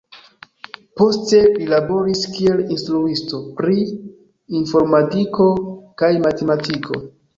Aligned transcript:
Poste 1.01 1.41
li 1.57 1.67
laboris 1.73 2.23
kiel 2.37 2.63
instruisto 2.75 3.41
pri 3.59 3.77
informadiko 4.63 5.51
kaj 6.05 6.11
matematiko. 6.25 6.99